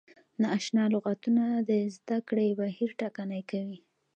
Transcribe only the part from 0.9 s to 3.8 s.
لغتونه د زده کړې بهیر ټکنی کوي.